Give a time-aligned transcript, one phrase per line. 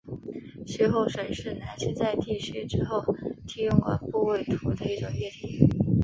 [0.65, 5.67] 须后水是男性在剃须之后于剃过的部位涂的一种液体。